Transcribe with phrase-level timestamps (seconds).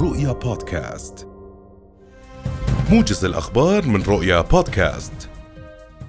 [0.00, 1.26] رؤيا بودكاست.
[2.90, 5.12] موجز الأخبار من رؤيا بودكاست.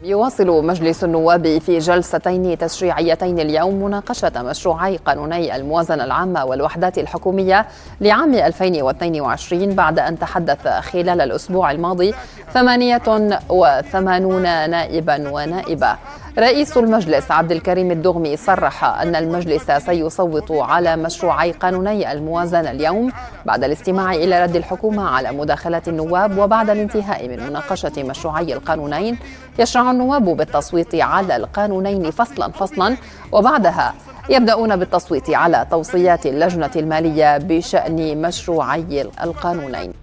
[0.04, 7.68] يواصل مجلس النواب في جلستين تشريعيتين اليوم مناقشة مشروعي قانوني الموازنة العامة والوحدات الحكومية
[8.02, 12.14] لعام 2022 بعد أن تحدث خلال الأسبوع الماضي
[12.54, 15.98] 88 نائبا ونائبة.
[16.40, 23.12] رئيس المجلس عبد الكريم الدغمي صرح أن المجلس سيصوت على مشروعي قانوني الموازنة اليوم
[23.46, 29.18] بعد الاستماع إلى رد الحكومة على مداخلات النواب وبعد الانتهاء من مناقشة مشروعي القانونين.
[29.60, 32.98] يشرع النواب بالتصويت على القانونين فصلا فصلا
[33.32, 33.94] وبعدها
[34.30, 39.94] يبدأون بالتصويت على توصيات اللجنة المالية بشأن مشروعي القانونين.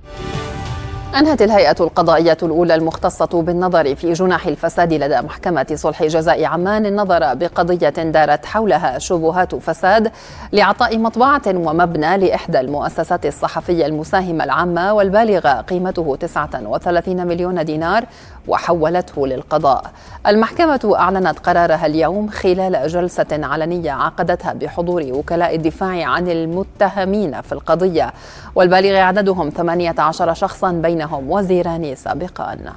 [1.16, 7.34] أنهت الهيئة القضائية الأولى المختصة بالنظر في جناح الفساد لدى محكمة صلح جزاء عمان النظر
[7.34, 10.12] بقضية دارت حولها شبهات فساد
[10.52, 18.04] لإعطاء مطبعة ومبنى لإحدى المؤسسات الصحفية المساهمة العامة والبالغة قيمته 39 مليون دينار
[18.48, 19.84] وحولته للقضاء.
[20.26, 28.12] المحكمة أعلنت قرارها اليوم خلال جلسة علنية عقدتها بحضور وكلاء الدفاع عن المتهمين في القضية
[28.54, 32.72] والبالغ عددهم 18 شخصا بينهم وزيران سابقان.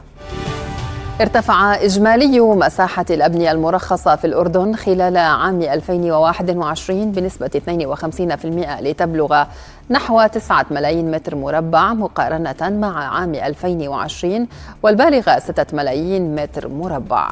[1.21, 9.43] ارتفع إجمالي مساحة الأبنية المرخصة في الأردن خلال عام 2021 بنسبة 52% لتبلغ
[9.89, 14.47] نحو 9 ملايين متر مربع مقارنة مع عام 2020
[14.83, 17.27] والبالغ 6 ملايين متر مربع.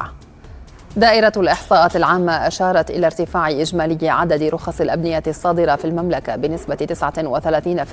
[0.98, 6.76] دائرة الإحصاءات العامة أشارت إلى ارتفاع إجمالي عدد رخص الأبنية الصادرة في المملكة بنسبة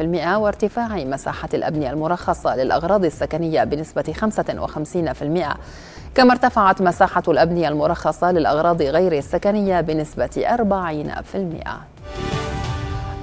[0.01, 5.57] 39% وارتفاع مساحة الأبنية المرخصة للأغراض السكنية بنسبة 55%
[6.15, 11.94] كما ارتفعت مساحة الأبنية المرخصة للأغراض غير السكنية بنسبة 40%.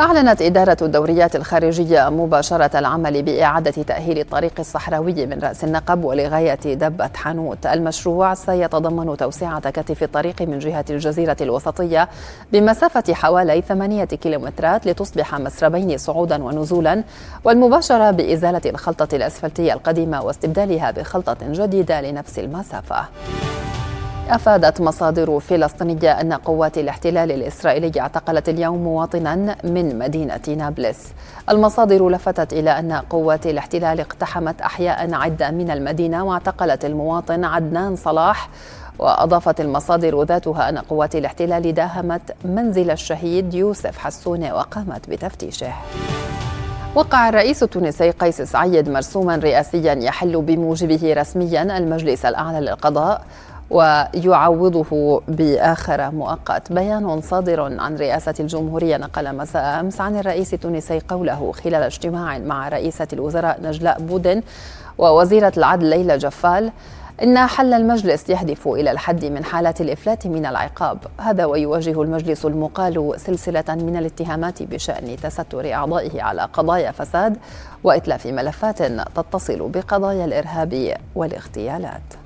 [0.01, 7.11] أعلنت إدارة الدوريات الخارجية مباشرة العمل بإعادة تأهيل الطريق الصحراوي من رأس النقب ولغاية دبة
[7.15, 12.09] حانوت المشروع سيتضمن توسعة كتف الطريق من جهة الجزيرة الوسطية
[12.53, 17.05] بمسافة حوالي ثمانية كيلومترات لتصبح مسربين صعودا ونزولا
[17.45, 23.05] والمباشرة بإزالة الخلطة الأسفلتية القديمة واستبدالها بخلطة جديدة لنفس المسافة.
[24.31, 31.13] أفادت مصادر فلسطينية أن قوات الاحتلال الإسرائيلي اعتقلت اليوم مواطنا من مدينة نابلس.
[31.51, 38.49] المصادر لفتت إلى أن قوات الاحتلال اقتحمت أحياء عدة من المدينة واعتقلت المواطن عدنان صلاح
[38.99, 45.73] وأضافت المصادر ذاتها أن قوات الاحتلال داهمت منزل الشهيد يوسف حسونة وقامت بتفتيشه.
[46.95, 53.23] وقع الرئيس التونسي قيس سعيد مرسوما رئاسيا يحل بموجبه رسميا المجلس الأعلى للقضاء
[53.73, 56.73] ويعوضه بآخر مؤقت.
[56.73, 62.69] بيان صادر عن رئاسة الجمهورية نقل مساء أمس عن الرئيس التونسي قوله خلال اجتماع مع
[62.69, 64.43] رئيسة الوزراء نجلاء بودن
[64.99, 66.73] ووزيرة العدل ليلى جفال
[67.23, 70.99] إن حل المجلس يهدف إلى الحد من حالات الإفلات من العقاب.
[71.21, 77.37] هذا ويواجه المجلس المقال سلسلة من الاتهامات بشأن تستر أعضائه على قضايا فساد
[77.85, 78.83] وإتلاف ملفات
[79.17, 82.22] تتصل بقضايا الإرهاب والاغتيالات.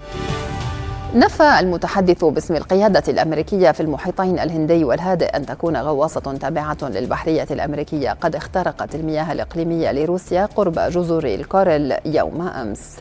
[1.17, 8.11] نفى المتحدث باسم القيادة الأمريكية في المحيطين الهندي والهادئ أن تكون غواصة تابعة للبحرية الأمريكية.
[8.11, 12.97] قد اخترقت المياه الإقليمية لروسيا قرب جزر الكوريل يوم أمس.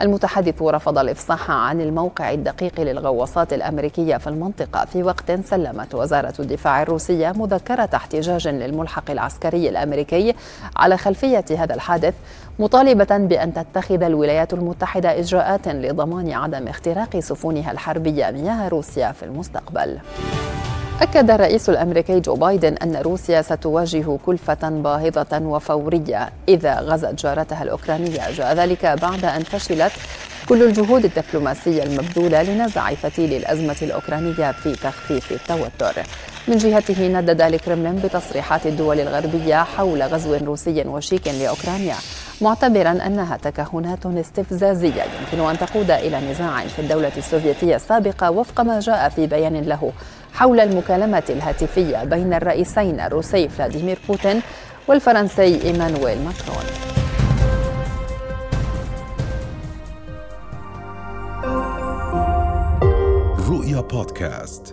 [0.00, 6.82] المتحدث رفض الإفصاح عن الموقع الدقيق للغواصات الأمريكية في المنطقة في وقت سلمت وزارة الدفاع
[6.82, 10.34] الروسية مذكرة احتجاج للملحق العسكري الأمريكي
[10.76, 12.14] على خلفية هذا الحادث
[12.58, 19.98] مطالبة بأن تتخذ الولايات المتحدة إجراءات لضمان عدم اختراق سفنها الحربية مياه روسيا في المستقبل.
[21.00, 28.30] أكد الرئيس الأمريكي جو بايدن أن روسيا ستواجه كلفة باهظة وفورية إذا غزت جارتها الأوكرانية.
[28.30, 29.92] جاء ذلك بعد أن فشلت
[30.48, 36.02] كل الجهود الدبلوماسية المبذولة لنزع فتيل الأزمة الأوكرانية في تخفيف التوتر.
[36.48, 41.94] من جهته ندد الكرملين بتصريحات الدول الغربية حول غزو روسي وشيك لأوكرانيا
[42.40, 45.02] معتبرا أنها تكهنات استفزازية.
[45.02, 49.92] يمكن أن تقود إلى نزاع في الدولة السوفيتية السابقة وفق ما جاء في بيان له.
[50.42, 54.40] حول المكالمة الهاتفية بين الرئيسين الروسي فلاديمير بوتين
[54.88, 56.64] والفرنسي إيمانويل ماكرون.
[63.50, 64.71] رؤيا بودكاست.